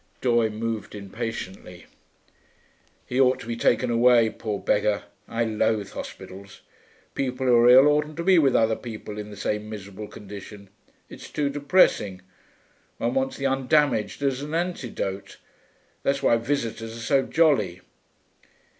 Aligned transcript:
Doye 0.19 0.49
moved 0.49 0.95
impatiently. 0.95 1.85
'He 3.05 3.21
ought 3.21 3.39
to 3.41 3.45
be 3.45 3.55
taken 3.55 3.91
away, 3.91 4.31
poor 4.31 4.57
beggar.... 4.59 5.03
I 5.27 5.43
loathe 5.43 5.91
hospitals. 5.91 6.61
People 7.13 7.45
who 7.45 7.53
are 7.55 7.69
ill 7.69 7.87
oughtn't 7.87 8.17
to 8.17 8.23
be 8.23 8.39
with 8.39 8.55
other 8.55 8.75
people 8.75 9.19
in 9.19 9.29
the 9.29 9.37
same 9.37 9.69
miserable 9.69 10.07
condition; 10.07 10.69
it's 11.07 11.29
too 11.29 11.51
depressing. 11.51 12.23
One 12.97 13.13
wants 13.13 13.37
the 13.37 13.45
undamaged, 13.45 14.23
as 14.23 14.41
an 14.41 14.55
antidote. 14.55 15.37
That's 16.01 16.23
why 16.23 16.37
visitors 16.37 16.97
are 16.97 16.99
so 16.99 17.21
jolly.' 17.21 17.81